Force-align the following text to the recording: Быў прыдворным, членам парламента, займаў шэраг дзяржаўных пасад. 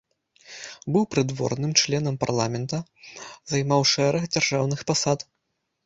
Быў 0.95 1.03
прыдворным, 1.13 1.75
членам 1.83 2.15
парламента, 2.25 2.77
займаў 3.55 3.81
шэраг 3.95 4.23
дзяржаўных 4.35 4.79
пасад. 4.93 5.19